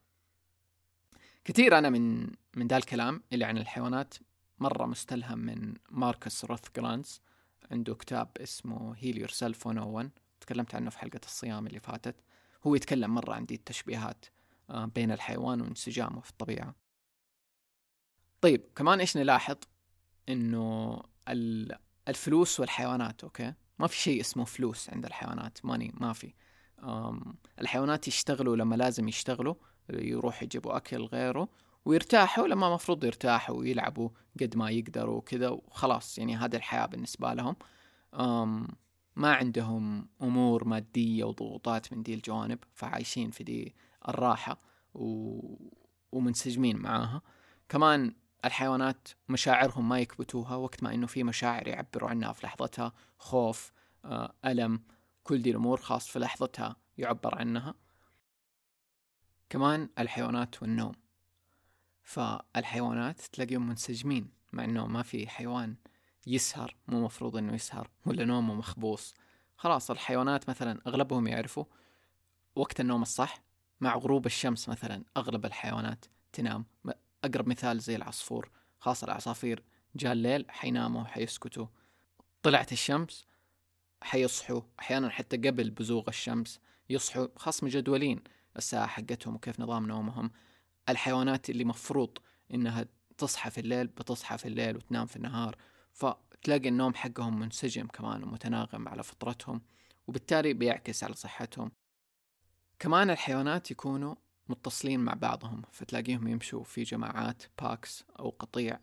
كثير 1.45 1.77
أنا 1.77 1.89
من 1.89 2.27
من 2.55 2.67
ذا 2.67 2.77
الكلام 2.77 3.23
اللي 3.33 3.45
عن 3.45 3.57
الحيوانات 3.57 4.13
مرة 4.59 4.85
مستلهم 4.85 5.39
من 5.39 5.73
ماركس 5.89 6.45
روثكرانز. 6.45 7.21
عنده 7.71 7.95
كتاب 7.95 8.29
اسمه 8.37 8.95
Heal 8.97 9.17
Yourself 9.17 9.67
101 9.67 10.09
تكلمت 10.41 10.75
عنه 10.75 10.89
في 10.89 10.99
حلقة 10.99 11.21
الصيام 11.25 11.67
اللي 11.67 11.79
فاتت. 11.79 12.15
هو 12.67 12.75
يتكلم 12.75 13.15
مرة 13.15 13.33
عن 13.33 13.45
دي 13.45 13.55
التشبيهات 13.55 14.25
آه، 14.69 14.85
بين 14.85 15.11
الحيوان 15.11 15.61
وانسجامه 15.61 16.21
في 16.21 16.29
الطبيعة. 16.29 16.75
طيب 18.41 18.61
كمان 18.75 18.99
إيش 18.99 19.17
نلاحظ؟ 19.17 19.55
إنه 20.29 21.01
الفلوس 22.07 22.59
والحيوانات 22.59 23.23
أوكي؟ 23.23 23.53
ما 23.79 23.87
في 23.87 23.97
شيء 23.97 24.21
اسمه 24.21 24.45
فلوس 24.45 24.89
عند 24.89 25.05
الحيوانات 25.05 25.65
ماني 25.65 25.93
ما 25.97 26.13
في. 26.13 26.33
الحيوانات 27.59 28.07
يشتغلوا 28.07 28.55
لما 28.55 28.75
لازم 28.75 29.07
يشتغلوا 29.07 29.55
يروحوا 29.89 30.43
يجيبوا 30.43 30.77
أكل 30.77 31.05
غيره 31.05 31.49
ويرتاحوا 31.85 32.47
لما 32.47 32.73
مفروض 32.73 33.03
يرتاحوا 33.03 33.55
ويلعبوا 33.55 34.09
قد 34.41 34.57
ما 34.57 34.69
يقدروا 34.69 35.17
وكذا 35.17 35.49
وخلاص 35.49 36.17
يعني 36.17 36.37
هذه 36.37 36.55
الحياة 36.55 36.85
بالنسبة 36.85 37.33
لهم. 37.33 37.55
ما 39.19 39.33
عندهم 39.33 40.07
أمور 40.21 40.67
مادية 40.67 41.23
وضغوطات 41.23 41.93
من 41.93 42.03
دي 42.03 42.13
الجوانب 42.13 42.59
فعايشين 42.73 43.31
في 43.31 43.43
دي 43.43 43.75
الراحة 44.07 44.61
و... 44.93 45.39
ومنسجمين 46.11 46.77
معاها. 46.77 47.21
كمان 47.69 48.13
الحيوانات 48.45 49.07
مشاعرهم 49.29 49.89
ما 49.89 49.99
يكبتوها 49.99 50.55
وقت 50.55 50.83
ما 50.83 50.93
إنه 50.93 51.07
في 51.07 51.23
مشاعر 51.23 51.67
يعبروا 51.67 52.09
عنها 52.09 52.33
في 52.33 52.47
لحظتها 52.47 52.93
خوف 53.17 53.71
آه، 54.05 54.33
ألم 54.45 54.83
كل 55.23 55.41
دي 55.41 55.51
الأمور 55.51 55.81
خاص 55.81 56.07
في 56.07 56.19
لحظتها 56.19 56.75
يعبر 56.97 57.35
عنها. 57.35 57.75
كمان 59.49 59.89
الحيوانات 59.99 60.61
والنوم. 60.61 60.95
فالحيوانات 62.03 63.21
تلاقيهم 63.21 63.67
منسجمين 63.67 64.31
مع 64.53 64.63
إنه 64.63 64.87
ما 64.87 65.03
في 65.03 65.27
حيوان 65.27 65.75
يسهر 66.29 66.75
مو 66.87 67.05
مفروض 67.05 67.37
إنه 67.37 67.53
يسهر 67.53 67.89
ولا 68.05 68.25
نومه 68.25 68.53
مخبوص. 68.53 69.13
خلاص 69.57 69.91
الحيوانات 69.91 70.49
مثلا 70.49 70.81
أغلبهم 70.87 71.27
يعرفوا 71.27 71.65
وقت 72.55 72.79
النوم 72.79 73.01
الصح. 73.01 73.41
مع 73.81 73.95
غروب 73.95 74.25
الشمس 74.25 74.69
مثلا 74.69 75.03
أغلب 75.17 75.45
الحيوانات 75.45 76.05
تنام. 76.33 76.65
أقرب 77.23 77.47
مثال 77.47 77.79
زي 77.79 77.95
العصفور 77.95 78.49
خاصة 78.79 79.05
العصافير. 79.05 79.63
جاء 79.95 80.11
الليل 80.11 80.45
حيناموا 80.49 81.03
حيسكتوا. 81.03 81.67
طلعت 82.43 82.71
الشمس 82.71 83.27
حيصحوا. 84.01 84.61
أحيانا 84.79 85.09
حتى 85.09 85.37
قبل 85.37 85.69
بزوغ 85.69 86.03
الشمس 86.07 86.59
يصحوا 86.89 87.27
خاص 87.35 87.63
مجدولين 87.63 88.23
الساعة 88.57 88.87
حقتهم 88.87 89.35
وكيف 89.35 89.59
نظام 89.59 89.87
نومهم. 89.87 90.31
الحيوانات 90.89 91.49
اللي 91.49 91.63
مفروض 91.63 92.17
إنها 92.53 92.85
تصحى 93.17 93.51
في 93.51 93.61
الليل 93.61 93.87
بتصحى 93.87 94.37
في 94.37 94.47
الليل 94.47 94.75
وتنام 94.75 95.05
في 95.05 95.15
النهار. 95.15 95.55
فتلاقي 95.91 96.69
النوم 96.69 96.93
حقهم 96.93 97.39
منسجم 97.39 97.87
كمان 97.87 98.23
ومتناغم 98.23 98.87
على 98.87 99.03
فطرتهم 99.03 99.61
وبالتالي 100.07 100.53
بيعكس 100.53 101.03
على 101.03 101.13
صحتهم. 101.13 101.71
كمان 102.79 103.09
الحيوانات 103.09 103.71
يكونوا 103.71 104.15
متصلين 104.49 104.99
مع 104.99 105.13
بعضهم 105.13 105.61
فتلاقيهم 105.71 106.27
يمشوا 106.27 106.63
في 106.63 106.83
جماعات 106.83 107.43
packs 107.61 108.03
أو 108.19 108.29
قطيع 108.29 108.79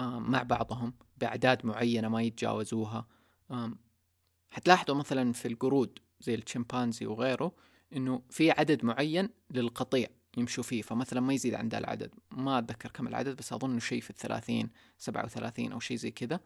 مع 0.00 0.42
بعضهم 0.42 0.94
بأعداد 1.16 1.66
معينة 1.66 2.08
ما 2.08 2.22
يتجاوزوها. 2.22 3.06
حتلاحظوا 4.50 4.96
مثلا 4.96 5.32
في 5.32 5.48
القرود 5.48 5.98
زي 6.20 6.34
الشمبانزي 6.34 7.06
وغيره 7.06 7.52
إنه 7.96 8.22
في 8.30 8.50
عدد 8.50 8.84
معين 8.84 9.28
للقطيع. 9.50 10.08
يمشوا 10.36 10.64
فيه 10.64 10.82
فمثلا 10.82 11.20
ما 11.20 11.34
يزيد 11.34 11.54
عن 11.54 11.68
ذا 11.68 11.78
العدد. 11.78 12.14
ما 12.30 12.58
أتذكر 12.58 12.90
كم 12.90 13.06
العدد 13.06 13.36
بس 13.36 13.52
أظن 13.52 13.78
شيء 13.78 14.00
في 14.00 14.10
الثلاثين 14.10 14.70
سبعة 14.98 15.24
وثلاثين 15.24 15.72
أو 15.72 15.80
شيء 15.80 15.96
زي 15.96 16.10
كذا. 16.10 16.40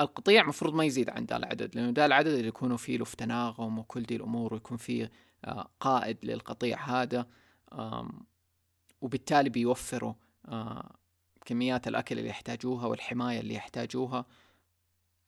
القطيع 0.00 0.46
مفروض 0.46 0.74
ما 0.74 0.84
يزيد 0.84 1.10
عن 1.10 1.24
ذا 1.24 1.36
العدد 1.36 1.76
لأنه 1.76 1.92
ذا 1.96 2.06
العدد 2.06 2.28
اللي 2.32 2.48
يكونوا 2.48 2.76
فيه 2.76 2.96
له 2.98 3.04
في 3.04 3.16
تناغم 3.16 3.78
وكل 3.78 4.02
دي 4.02 4.16
الأمور 4.16 4.54
ويكون 4.54 4.76
فيه 4.76 5.10
آه، 5.44 5.70
قائد 5.80 6.18
للقطيع 6.22 6.84
هذا 6.84 7.26
وبالتالي 9.00 9.50
بيوفروا 9.50 10.14
آه، 10.48 10.96
كميات 11.44 11.88
الأكل 11.88 12.18
اللي 12.18 12.28
يحتاجوها 12.28 12.86
والحماية 12.86 13.40
اللي 13.40 13.54
يحتاجوها 13.54 14.26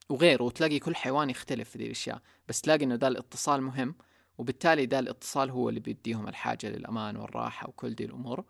وغيره. 0.08 0.42
وتلاقي 0.42 0.78
كل 0.78 0.96
حيوان 0.96 1.30
يختلف 1.30 1.70
في 1.70 1.78
ذي 1.78 1.84
الأشياء 1.84 2.22
بس 2.48 2.60
تلاقي 2.60 2.84
إنه 2.84 2.94
ذا 2.94 3.08
الاتصال 3.08 3.62
مهم. 3.62 3.94
وبالتالي 4.38 4.86
ده 4.86 4.98
الاتصال 4.98 5.50
هو 5.50 5.68
اللي 5.68 5.80
بيديهم 5.80 6.28
الحاجة 6.28 6.68
للأمان 6.68 7.16
والراحة 7.16 7.68
وكل 7.68 7.94
دي 7.94 8.04
الأمور. 8.04 8.44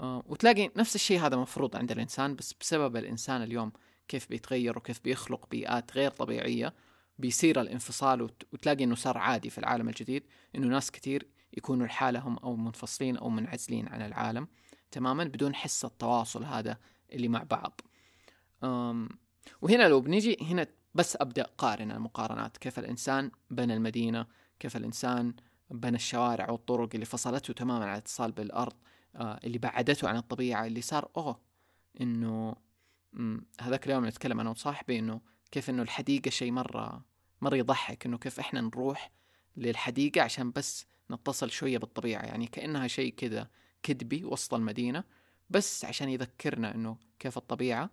آه 0.00 0.22
وتلاقي 0.26 0.70
نفس 0.76 0.94
الشيء 0.94 1.20
هذا 1.20 1.36
مفروض 1.36 1.76
عند 1.76 1.90
الإنسان 1.92 2.36
بس 2.36 2.54
بسبب 2.60 2.96
الإنسان 2.96 3.42
اليوم 3.42 3.72
كيف 4.08 4.28
بيتغير 4.28 4.78
وكيف 4.78 5.00
بيخلق 5.04 5.48
بيئات 5.50 5.92
غير 5.96 6.10
طبيعية 6.10 6.74
بيصير 7.18 7.60
الانفصال 7.60 8.22
وتلاقي 8.52 8.84
إنه 8.84 8.94
صار 8.94 9.18
عادي 9.18 9.50
في 9.50 9.58
العالم 9.58 9.88
الجديد 9.88 10.22
إنه 10.56 10.66
ناس 10.66 10.90
كثير 10.90 11.28
يكونوا 11.56 11.86
لحالهم 11.86 12.38
أو 12.38 12.56
منفصلين 12.56 13.16
أو 13.16 13.30
منعزلين 13.30 13.88
عن 13.88 14.02
العالم 14.02 14.48
تماما 14.90 15.24
بدون 15.24 15.54
حس 15.54 15.84
التواصل 15.84 16.44
هذا 16.44 16.78
اللي 17.12 17.28
مع 17.28 17.42
بعض. 17.42 17.80
وهنا 19.62 19.88
لو 19.88 20.00
بنيجي 20.00 20.36
هنا 20.42 20.66
بس 20.94 21.16
أبدأ 21.20 21.42
قارن 21.42 21.90
المقارنات. 21.90 22.56
كيف 22.56 22.78
الإنسان 22.78 23.30
بنى 23.50 23.74
المدينة؟ 23.74 24.26
كيف 24.60 24.76
الإنسان 24.76 25.34
بنى 25.70 25.96
الشوارع 25.96 26.50
والطرق 26.50 26.88
اللي 26.94 27.06
فصلته 27.06 27.54
تماما 27.54 27.84
عن 27.84 27.92
الاتصال 27.92 28.32
بالأرض 28.32 28.72
آه 29.16 29.40
اللي 29.44 29.58
بعدته 29.58 30.08
عن 30.08 30.16
الطبيعة 30.16 30.66
اللي 30.66 30.80
صار. 30.80 31.08
أوه 31.16 31.40
إنه 32.00 32.56
هذاك 33.60 33.86
اليوم 33.86 34.06
نتكلم 34.06 34.40
أنا 34.40 34.50
وصاحبي 34.50 34.98
إنه 34.98 35.20
كيف 35.50 35.70
إنه 35.70 35.82
الحديقة 35.82 36.30
شيء 36.30 36.52
مرة 36.52 37.04
مرة 37.40 37.56
يضحك 37.56 38.06
إنه 38.06 38.18
كيف 38.18 38.40
إحنا 38.40 38.60
نروح 38.60 39.10
للحديقة 39.56 40.22
عشان 40.22 40.50
بس 40.50 40.86
نتصل 41.10 41.50
شوية 41.50 41.78
بالطبيعة. 41.78 42.22
يعني 42.22 42.46
كأنها 42.46 42.86
شيء 42.86 43.14
كذا 43.14 43.48
كدبي 43.82 44.24
وسط 44.24 44.54
المدينة 44.54 45.04
بس 45.50 45.84
عشان 45.84 46.08
يذكرنا 46.08 46.74
إنه 46.74 46.96
كيف 47.18 47.36
الطبيعة. 47.36 47.90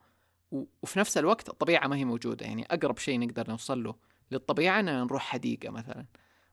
وفي 0.51 1.00
نفس 1.00 1.18
الوقت 1.18 1.50
الطبيعة 1.50 1.88
ما 1.88 1.96
هي 1.96 2.06
موجودة. 2.06 2.46
يعني 2.46 2.65
أقرب 2.65 2.98
شيء 2.98 3.20
نقدر 3.20 3.50
نوصل 3.50 3.84
له 3.84 3.96
للطبيعة 4.32 4.80
إننا 4.80 5.03
نروح 5.03 5.24
حديقة 5.24 5.70
مثلا. 5.70 6.06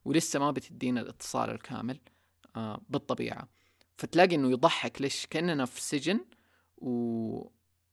ولسه 0.08 0.38
ما 0.38 0.50
بتدينا 0.50 1.00
الاتصال 1.00 1.50
الكامل 1.50 1.98
آه 2.56 2.80
بالطبيعة. 2.88 3.48
فتلاقي 3.96 4.34
إنه 4.34 4.50
يضحك 4.50 5.02
ليش؟ 5.02 5.26
كأننا 5.26 5.64
في 5.64 5.80
سجن 5.82 6.20
و... 6.78 6.90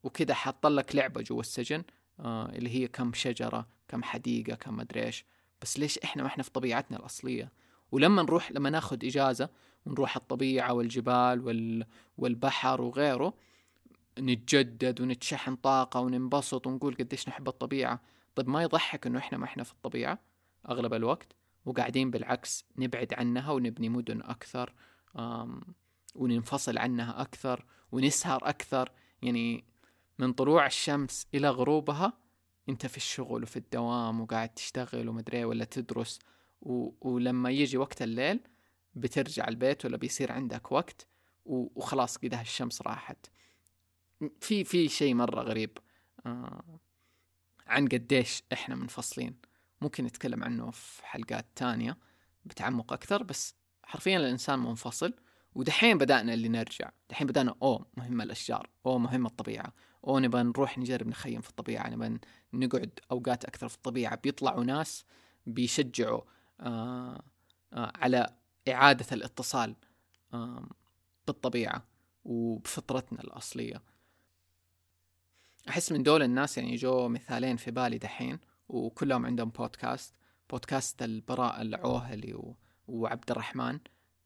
وكذا 0.03 0.33
حاط 0.33 0.67
لك 0.67 0.95
لعبة 0.95 1.21
جوا 1.21 1.39
السجن 1.39 1.83
آه 2.19 2.45
اللي 2.49 2.69
هي 2.69 2.87
كم 2.87 3.13
شجرة 3.13 3.67
كم 3.87 4.03
حديقة 4.03 4.55
كم 4.55 4.77
مدري 4.77 5.03
إيش. 5.03 5.25
بس 5.61 5.79
ليش 5.79 5.97
إحنا 5.99 6.23
ما 6.23 6.27
إحنا 6.27 6.43
في 6.43 6.51
طبيعتنا 6.51 6.97
الأصلية؟ 6.97 7.51
ولما 7.91 8.21
نروح 8.23 8.51
لما 8.51 8.69
ناخذ 8.69 9.05
إجازة 9.05 9.49
ونروح 9.85 10.15
الطبيعة 10.15 10.73
والجبال 10.73 11.41
وال... 11.41 11.85
والبحر 12.17 12.81
وغيره 12.81 13.33
نتجدد 14.19 15.01
ونتشحن 15.01 15.55
طاقة 15.55 15.99
وننبسط 15.99 16.67
ونقول 16.67 16.95
قديش 16.95 17.27
نحب 17.27 17.47
الطبيعة. 17.47 18.01
طيب 18.35 18.49
ما 18.49 18.63
يضحك 18.63 19.07
إنه 19.07 19.19
إحنا 19.19 19.37
ما 19.37 19.45
إحنا 19.45 19.63
في 19.63 19.71
الطبيعة 19.71 20.19
أغلب 20.69 20.93
الوقت؟ 20.93 21.35
وقاعدين 21.65 22.11
بالعكس 22.11 22.65
نبعد 22.77 23.13
عنها 23.13 23.51
ونبني 23.51 23.89
مدن 23.89 24.21
أكثر 24.21 24.73
وننفصل 26.15 26.77
عنها 26.77 27.21
أكثر 27.21 27.65
ونسهر 27.91 28.49
أكثر. 28.49 28.91
يعني 29.21 29.63
من 30.19 30.33
طلوع 30.33 30.65
الشمس 30.65 31.27
إلى 31.33 31.49
غروبها 31.49 32.13
أنت 32.69 32.85
في 32.85 32.97
الشغل 32.97 33.43
وفي 33.43 33.57
الدوام 33.57 34.21
وقاعد 34.21 34.49
تشتغل 34.49 35.09
ومدري 35.09 35.45
ولا 35.45 35.65
تدرس 35.65 36.19
و... 36.61 36.91
ولما 37.01 37.49
يجي 37.49 37.77
وقت 37.77 38.01
الليل 38.01 38.39
بترجع 38.95 39.47
البيت 39.47 39.85
ولا 39.85 39.97
بيصير 39.97 40.31
عندك 40.31 40.71
وقت 40.71 41.07
و... 41.45 41.67
وخلاص 41.75 42.17
كده 42.17 42.41
الشمس 42.41 42.81
راحت. 42.81 43.27
في 44.41 44.63
في 44.63 44.89
شيء 44.89 45.13
مرة 45.13 45.41
غريب 45.41 45.77
آه 46.25 46.79
عن 47.67 47.87
قديش 47.87 48.43
إحنا 48.53 48.75
منفصلين. 48.75 49.35
ممكن 49.85 50.03
نتكلم 50.05 50.43
عنه 50.43 50.71
في 50.71 51.05
حلقات 51.05 51.45
تانية 51.55 51.97
بتعمق 52.45 52.93
أكثر 52.93 53.23
بس 53.23 53.55
حرفيا 53.83 54.17
الإنسان 54.17 54.59
منفصل 54.59 55.13
ودحين 55.55 55.97
بدأنا 55.97 56.33
اللي 56.33 56.49
نرجع. 56.49 56.89
دحين 57.09 57.27
بدأنا 57.27 57.55
أوه 57.61 57.85
مهمة 57.97 58.23
الأشجار 58.23 58.69
أوه 58.85 58.97
مهمة 58.97 59.29
الطبيعة 59.29 59.73
أوه 60.07 60.19
نبغى 60.19 60.43
نروح 60.43 60.77
نجرب 60.77 61.07
نخيم 61.07 61.41
في 61.41 61.49
الطبيعة 61.49 61.89
نبغى 61.89 62.19
نقعد 62.53 62.99
أوقات 63.11 63.45
أكثر 63.45 63.67
في 63.67 63.75
الطبيعة. 63.75 64.15
بيطلعوا 64.15 64.63
ناس 64.63 65.05
بيشجعوا 65.45 66.21
آه 66.59 67.23
آه 67.73 67.91
على 67.95 68.35
إعادة 68.67 69.05
الاتصال 69.11 69.75
آه 70.33 70.69
بالطبيعة 71.27 71.85
وبفطرتنا 72.23 73.21
الأصلية. 73.21 73.81
أحس 75.69 75.91
من 75.91 76.03
دول 76.03 76.23
الناس 76.23 76.57
يعني 76.57 76.75
جو 76.75 77.07
مثالين 77.07 77.57
في 77.57 77.71
بالي 77.71 77.97
دحين. 77.97 78.39
وكلهم 78.67 79.25
عندهم 79.25 79.49
بودكاست 79.49 80.15
بودكاست 80.49 81.03
البراء 81.03 81.61
العوهلي 81.61 82.53
وعبد 82.87 83.31
الرحمن 83.31 83.79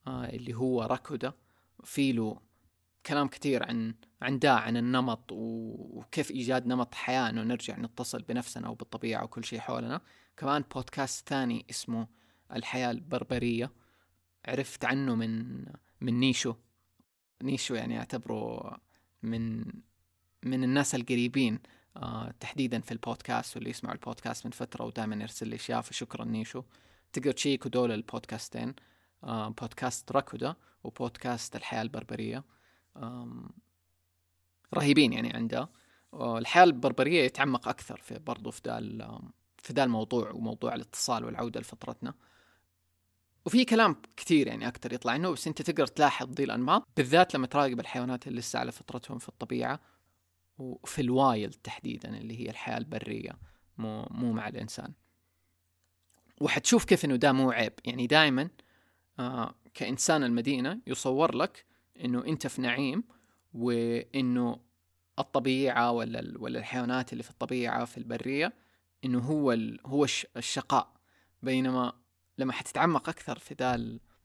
آه 0.08 0.26
اللي 0.30 0.54
هو 0.54 0.84
ركودة. 0.84 1.36
في 1.84 2.12
له 2.12 2.42
كلام 3.06 3.28
كثير 3.28 3.64
عن 3.64 3.96
عن 4.22 4.40
دا 4.40 4.52
عن 4.52 4.78
النمط 4.78 5.32
وكيف 5.32 6.32
إيجاد 6.32 6.68
نمط 6.68 6.96
حياة 6.96 7.30
إنه 7.30 7.44
نرجع 7.44 7.78
نتصل 7.78 8.22
بنفسنا 8.22 8.70
وبالطبيعة 8.70 9.24
وكل 9.24 9.46
شيء 9.46 9.60
حولنا. 9.60 10.02
كمان 10.38 10.64
بودكاست 10.76 11.30
ثاني 11.30 11.66
اسمه 11.70 12.08
الحياة 12.54 12.92
البربرية. 12.92 13.72
عرفت 14.46 14.86
عنه 14.86 15.16
من 15.16 15.66
من 16.02 16.20
نيشو. 16.20 16.56
نيشو 17.44 17.76
يعني 17.76 18.00
أعتبره 18.00 18.78
من 19.24 19.66
من 20.44 20.64
الناس 20.64 20.96
القريبين. 20.96 21.60
آه 21.98 22.34
تحديدا 22.40 22.80
في 22.82 22.92
البودكاست 22.92 23.56
واللي 23.56 23.70
يسمعوا 23.70 23.96
البودكاست 23.96 24.46
من 24.46 24.52
فترة 24.52 24.86
ودائما 24.86 25.16
يرسل 25.16 25.48
لي 25.48 25.56
أشياء 25.56 25.82
فشكرا 25.82 26.26
نيشو. 26.26 26.64
تقدر 27.14 27.32
تشيكوا 27.32 27.72
دول 27.72 27.92
البودكاستين 27.92 28.76
آه 29.24 29.50
بودكاست 29.50 30.12
راكودا 30.12 30.56
وبودكاست 30.84 31.56
الحياة 31.56 31.82
البربرية. 31.82 32.44
رهيبين 34.74 35.14
يعني 35.14 35.34
عنده. 35.34 35.70
الحياة 36.14 36.64
البربرية 36.64 37.24
يتعمق 37.24 37.68
أكثر 37.68 37.98
في 37.98 38.20
برضو 38.20 38.52
في 38.52 38.62
ذا 38.66 38.80
في 39.58 39.74
ذا 39.74 39.84
الموضوع 39.84 40.32
وموضوع 40.32 40.76
الاتصال 40.76 41.26
والعودة 41.26 41.60
لفطرتنا. 41.60 42.14
وفي 43.46 43.66
كلام 43.66 43.96
كثير 44.18 44.48
يعني 44.48 44.68
أكثر 44.68 44.94
يطلع 44.94 45.12
عنه 45.12 45.32
بس 45.32 45.48
أنت 45.48 45.62
تقدر 45.62 45.88
تلاحظ 45.88 46.32
ذي 46.32 46.44
الأنماط 46.44 46.88
بالذات 46.98 47.36
لما 47.36 47.48
تراقب 47.48 47.80
الحيوانات 47.80 48.28
اللي 48.28 48.40
لسه 48.40 48.60
على 48.60 48.72
فطرتهم 48.72 49.18
في 49.18 49.30
الطبيعة 49.30 49.80
وفي 50.60 51.02
ال 51.02 51.12
wild 51.12 51.54
تحديدا 51.54 52.18
اللي 52.18 52.40
هي 52.40 52.50
الحياة 52.50 52.78
البرية 52.78 53.32
مو 53.78 54.08
مو 54.12 54.32
مع 54.34 54.48
الإنسان. 54.48 54.94
وحتشوف 56.42 56.86
كيف 56.86 57.06
إنه 57.06 57.16
ده 57.16 57.32
مو 57.32 57.52
عيب. 57.52 57.74
يعني 57.86 58.08
دائما 58.08 58.50
آه 59.20 59.56
كإنسان 59.74 60.24
المدينة 60.24 60.80
يصور 60.88 61.36
لك 61.36 61.66
إنه 62.06 62.26
أنت 62.26 62.48
في 62.48 62.62
نعيم 62.62 63.04
وإنه 63.54 64.60
الطبيعة 65.20 65.92
ولا 65.92 66.34
ولا 66.40 66.60
الحيوانات 66.60 67.14
اللي 67.14 67.24
في 67.24 67.30
الطبيعة 67.30 67.86
في 67.86 67.98
البرية 67.98 68.54
إنه 69.06 69.20
هو 69.20 69.58
هو 69.86 70.06
الشقاء. 70.38 70.94
بينما 71.44 71.94
لما 72.38 72.54
حتتعمق 72.54 73.10
أكثر 73.10 73.40
في 73.40 73.56
ذا 73.60 73.76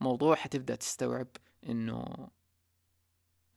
الموضوع 0.01 0.35
حتبدأ 0.35 0.75
تستوعب 0.75 1.27
إنه 1.69 2.29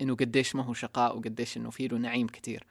إنه 0.00 0.16
قديش 0.16 0.54
ما 0.56 0.64
هو 0.64 0.74
شقاء 0.74 1.16
وقديش 1.16 1.56
إنه 1.56 1.70
فيه 1.70 1.88
له 1.88 1.98
نعيم 1.98 2.26
كثير 2.26 2.66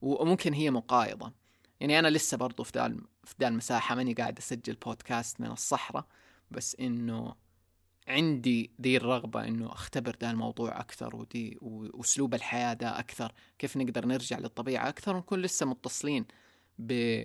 وممكن 0.00 0.52
هي 0.52 0.70
مقايضة. 0.70 1.32
يعني 1.80 1.98
أنا 1.98 2.08
لسه 2.08 2.36
برضو 2.36 2.62
في 2.62 2.72
ذا 2.74 2.96
في 3.24 3.34
ذا 3.40 3.48
المساحه 3.48 3.94
ماني 3.94 4.14
قاعد 4.14 4.38
أسجل 4.38 4.74
بودكاست 4.74 5.40
من 5.40 5.50
الصحراء 5.50 6.06
بس 6.50 6.76
إنه 6.80 7.34
عندي 8.08 8.70
ذي 8.80 8.96
الرغبة 8.96 9.44
إنه 9.48 9.72
أختبر 9.72 10.16
ذا 10.20 10.30
الموضوع 10.30 10.80
أكثر 10.80 11.16
ودي 11.16 11.58
وأسلوب 11.60 12.34
الحياة 12.34 12.74
ده 12.74 12.98
أكثر 12.98 13.32
كيف 13.58 13.76
نقدر 13.76 14.06
نرجع 14.06 14.38
للطبيعة 14.38 14.88
أكثر 14.88 15.16
ونكون 15.16 15.42
لسه 15.42 15.66
متصلين 15.66 16.26
ب... 16.78 17.24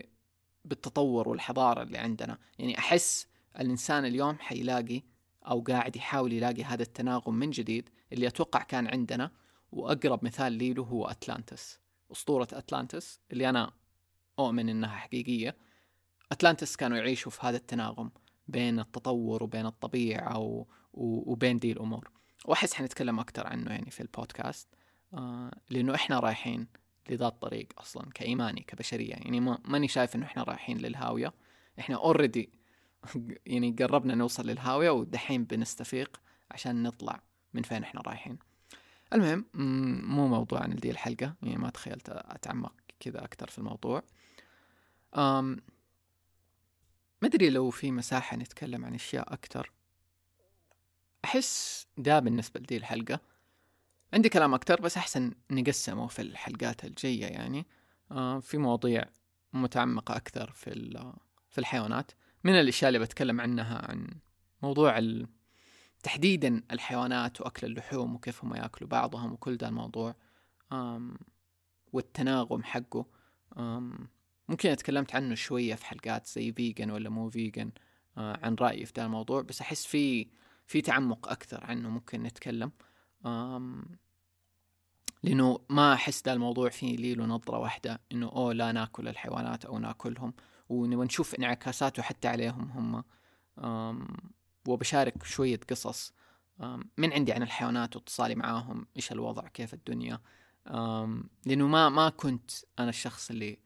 بالتطور 0.65 1.29
والحضارة 1.29 1.83
اللي 1.83 1.97
عندنا. 1.97 2.38
يعني 2.59 2.77
أحس 2.77 3.27
الإنسان 3.59 4.05
اليوم 4.05 4.38
حيلاقي 4.39 5.01
أو 5.47 5.62
قاعد 5.62 5.95
يحاول 5.95 6.33
يلاقي 6.33 6.63
هذا 6.63 6.83
التناغم 6.83 7.36
من 7.36 7.49
جديد 7.49 7.89
اللي 8.13 8.27
أتوقع 8.27 8.63
كان 8.63 8.88
عندنا 8.88 9.31
وأقرب 9.71 10.25
مثال 10.25 10.53
لي 10.53 10.73
له 10.73 10.83
هو 10.83 11.05
أتلانتس. 11.05 11.83
أسطورة 12.13 12.47
أتلانتس 12.54 13.19
اللي 13.32 13.49
أنا 13.49 13.71
أؤمن 14.39 14.69
إنها 14.69 14.95
حقيقية. 14.97 15.58
أتلانتس 16.32 16.76
كانوا 16.76 16.97
يعيشوا 16.97 17.32
في 17.32 17.39
هذا 17.47 17.58
التناغم 17.58 18.12
بين 18.47 18.80
التطور 18.80 19.43
وبين 19.43 19.65
الطبيعة 19.65 20.39
و... 20.39 20.65
وبين 20.93 21.60
دي 21.60 21.71
الأمور. 21.71 22.12
وأحس 22.45 22.73
حنتكلم 22.73 23.19
أكثر 23.19 23.47
عنه 23.47 23.71
يعني 23.71 23.91
في 23.91 24.02
البودكاست 24.02 24.67
آه 25.13 25.52
لأنه 25.69 25.95
إحنا 25.95 26.19
رايحين 26.19 26.67
لذا 27.10 27.28
الطريق 27.28 27.67
أصلا 27.78 28.10
كإيماني 28.13 28.62
كبشرية. 28.62 29.13
يعني 29.13 29.39
ما 29.39 29.60
ماني 29.65 29.88
شايف 29.88 30.15
إنه 30.15 30.26
إحنا 30.26 30.43
رايحين 30.43 30.78
للهاوية. 30.78 31.34
إحنا 31.80 31.95
أوريدي 31.95 32.54
يعني 33.45 33.76
قربنا 33.80 34.15
نوصل 34.15 34.47
للهاوية 34.47 34.89
ودحين 34.89 35.43
بنستفيق 35.43 36.21
عشان 36.52 36.84
نطلع 36.84 37.23
من 37.54 37.62
فين 37.62 37.84
إحنا 37.84 38.02
رايحين. 38.02 38.39
المهم 39.13 39.45
مو 40.08 40.28
موضوع 40.28 40.60
عن 40.60 40.76
دي 40.76 40.91
الحلقة 40.91 41.36
يعني 41.43 41.58
ما 41.58 41.69
تخيلت 41.69 42.10
أتعمق 42.10 42.73
كذا 42.99 43.23
أكثر 43.23 43.49
في 43.49 43.58
الموضوع. 43.58 44.04
أم 45.15 45.62
ما 47.21 47.28
أدري 47.28 47.49
لو 47.49 47.69
في 47.69 47.91
مساحة 47.91 48.38
نتكلم 48.38 48.86
عن 48.86 48.93
أشياء 48.93 49.34
أكتر 49.34 49.71
أحس 51.26 51.88
ده 51.97 52.19
بالنسبة 52.19 52.60
لدي 52.60 52.78
الحلقة. 52.78 53.19
عندي 54.13 54.30
كلام 54.30 54.54
أكتر 54.54 54.82
بس 54.82 54.97
أحسن 54.97 55.32
نقسمه 55.52 56.08
في 56.08 56.21
الحلقات 56.21 56.86
الجاية 56.86 57.26
يعني. 57.26 57.65
في 58.41 58.58
مواضيع 58.58 59.06
متعمقة 59.54 60.15
أكثر 60.15 60.52
في 60.52 60.71
في 61.49 61.58
الحيوانات. 61.58 62.12
من 62.43 62.54
الأشياء 62.54 62.88
اللي 62.88 62.99
بتكلم 62.99 63.41
عنها 63.41 63.91
عن 63.91 64.08
موضوع 64.62 64.97
تحديدا 66.04 66.63
الحيوانات 66.72 67.42
وأكل 67.42 67.68
اللحوم 67.68 68.16
وكيف 68.16 68.44
هم 68.44 68.56
يأكلوا 68.56 68.89
بعضهم 68.89 69.34
وكل 69.34 69.58
ده 69.58 69.68
الموضوع 69.68 70.16
والتناغم 71.94 72.63
حقه. 72.63 73.06
ممكن 74.50 74.70
اتكلمت 74.70 75.16
عنه 75.16 75.36
شوية 75.36 75.76
في 75.76 75.86
حلقات 75.86 76.28
زي 76.28 76.52
فيجن 76.54 76.92
ولا 76.92 77.10
مو 77.10 77.30
فيجن 77.30 77.72
آه 78.18 78.39
عن 78.44 78.56
رأيي 78.56 78.86
في 78.86 78.94
ذا 78.98 79.06
الموضوع 79.06 79.42
بس 79.42 79.62
أحس 79.62 79.86
في 79.86 80.28
في 80.68 80.82
تعمق 80.82 81.30
أكثر 81.30 81.63
عنه 81.66 81.89
ممكن 81.89 82.24
نتكلم. 82.24 82.72
آم 83.26 83.86
لأنه 85.24 85.60
ما 85.70 85.94
أحس 85.94 86.24
ذا 86.26 86.34
الموضوع 86.34 86.70
فيه 86.70 86.98
لي 86.98 87.16
له 87.16 87.26
نظرة 87.26 87.58
واحدة 87.60 88.02
إنه 88.12 88.28
أوه 88.28 88.54
لا 88.54 88.72
نأكل 88.72 89.08
الحيوانات 89.08 89.66
أو 89.66 89.80
نأكلهم 89.80 90.34
ونبغى 90.70 91.06
نشوف 91.06 91.36
انعكاساته 91.36 92.04
حتى 92.04 92.28
عليهم 92.28 92.72
هم. 92.72 93.04
وبشارك 94.67 95.23
شوية 95.23 95.60
قصص 95.69 96.13
من 96.97 97.13
عندي 97.13 97.34
عن 97.34 97.43
الحيوانات 97.43 97.95
واتصالي 97.95 98.36
معاهم 98.36 98.88
إيش 98.95 99.12
الوضع 99.12 99.47
كيف 99.47 99.73
الدنيا. 99.73 100.19
آم 100.67 101.30
لأنه 101.45 101.67
ما 101.67 101.89
ما 101.89 102.10
كنت 102.10 102.52
أنا 102.80 102.89
الشخص 102.89 103.30
اللي 103.30 103.58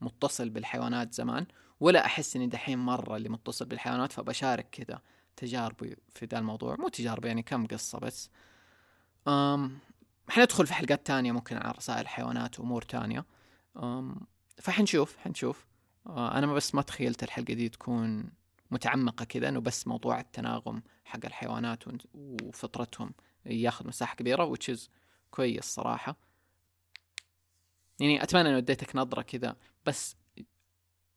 متصل 0.00 0.50
بالحيوانات 0.50 1.14
زمان 1.14 1.46
ولا 1.80 2.06
أحس 2.06 2.36
إني 2.36 2.46
دحين 2.46 2.78
مرة 2.78 3.16
اللي 3.16 3.28
متصل 3.28 3.64
بالحيوانات 3.64 4.12
فبشارك 4.12 4.68
كذا 4.72 5.02
تجاربي 5.36 5.96
في 6.14 6.26
ذا 6.26 6.38
الموضوع. 6.38 6.76
مو 6.76 6.88
تجاربي 6.88 7.28
يعني 7.28 7.42
كم 7.42 7.66
قصة 7.66 7.98
بس. 7.98 8.30
حندخل 10.28 10.66
في 10.66 10.74
حلقات 10.74 11.06
تانية 11.06 11.32
ممكن 11.32 11.56
عن 11.56 11.70
رسائل 11.70 12.00
الحيوانات 12.00 12.60
وأمور 12.60 12.82
تانية. 12.82 13.24
فحنشوف 14.58 15.16
حنشوف. 15.16 15.66
أه 16.06 16.38
أنا 16.38 16.46
بس 16.46 16.74
ما 16.74 16.82
تخيلت 16.82 17.22
الحلقة 17.22 17.54
دي 17.54 17.68
تكون 17.68 18.30
متعمقة 18.70 19.24
كذا 19.24 19.48
إنه 19.48 19.60
بس 19.60 19.86
موضوع 19.86 20.20
التناغم 20.20 20.82
حق 21.04 21.24
الحيوانات 21.24 21.84
وفطرتهم 22.14 23.14
ياخذ 23.46 23.88
مساحة 23.88 24.16
كبيرة 24.16 24.54
which 24.54 24.74
is 24.74 24.80
كويس 25.30 25.64
صراحة. 25.64 26.16
يعني 28.00 28.22
أتمنى 28.22 28.48
إنه 28.48 28.58
اديتك 28.58 28.96
نظرة 28.96 29.22
كذا 29.22 29.56
بس 29.86 30.16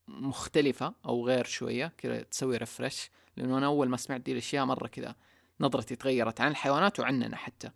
مختلفة 0.08 0.94
أو 1.06 1.28
غير 1.28 1.46
شوية 1.46 1.94
كذا 1.98 2.22
تسوي 2.22 2.58
refresh 2.58 3.10
لأنه 3.38 3.58
أنا 3.58 3.66
أول 3.66 3.90
ما 3.90 3.98
سمعت 3.98 4.22
دي 4.22 4.32
الأشياء 4.32 4.66
مرة 4.66 4.88
كذا 4.88 5.16
نظرتي 5.60 5.96
تغيرت 5.96 6.42
عن 6.42 6.52
الحيوانات 6.52 7.00
وعننا 7.00 7.36
حتى. 7.36 7.72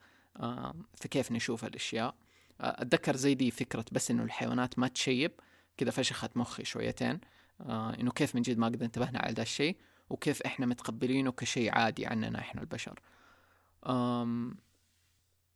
في 0.96 1.08
كيف 1.12 1.32
نشوف 1.32 1.66
الأشياء 1.66 2.16
أتذكر 2.62 3.16
زي 3.16 3.36
دي 3.36 3.52
فكرة 3.52 3.86
بس 3.92 4.12
إنه 4.12 4.24
الحيوانات 4.24 4.80
ما 4.80 4.88
تشيب. 4.88 5.32
كذا 5.78 5.92
فشخت 5.92 6.38
مخي 6.38 6.66
شويتين. 6.66 7.20
آه 7.62 7.94
إنه 7.94 8.12
كيف 8.12 8.36
من 8.36 8.42
جد 8.42 8.58
ما 8.58 8.68
قد 8.68 8.84
انتبهنا 8.84 9.20
على 9.20 9.34
ذا 9.34 9.42
الشيء 9.42 9.78
وكيف 10.10 10.42
إحنا 10.42 10.66
متقبلينه 10.66 11.32
كشيء 11.32 11.76
عادي 11.76 12.06
عننا 12.06 12.40
إحنا 12.40 12.62
البشر. 12.62 13.00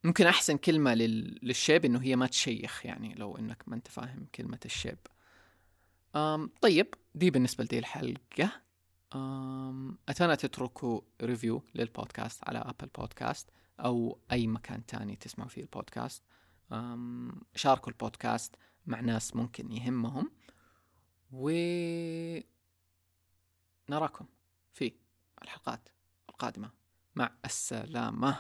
ممكن 0.04 0.28
أحسن 0.28 0.58
كلمة 0.58 0.94
لل... 0.94 1.40
للشيب 1.44 1.86
إنه 1.86 2.02
هي 2.02 2.16
ما 2.16 2.28
تشيخ 2.28 2.86
يعني 2.86 3.16
لو 3.16 3.38
إنك 3.38 3.64
ما 3.68 3.76
أنت 3.76 3.88
فاهم 3.88 4.28
كلمة 4.36 4.60
الشيب. 4.66 4.98
آم 6.16 6.52
طيب 6.62 6.94
دي 7.16 7.32
بالنسبة 7.32 7.64
لدي 7.64 7.80
الحلقة. 7.80 8.52
آم 9.16 9.98
أتمنى 10.10 10.36
تتركوا 10.36 11.02
review 11.22 11.64
للبودكاست 11.76 12.50
على 12.50 12.60
Apple 12.60 12.88
Podcast 12.98 13.50
أو 13.80 14.20
أي 14.32 14.48
مكان 14.48 14.86
تاني 14.86 15.16
تسمعوا 15.16 15.50
فيه 15.50 15.62
البودكاست. 15.62 16.24
شاركوا 17.56 17.92
البودكاست. 17.92 18.56
مع 18.90 19.00
ناس 19.00 19.36
ممكن 19.36 19.72
يهمهم 19.72 20.32
و 21.32 21.50
نراكم 23.90 24.26
في 24.74 24.94
الحلقات 25.42 25.90
القادمة. 26.30 26.72
مع 27.16 27.32
السلامة. 27.46 28.38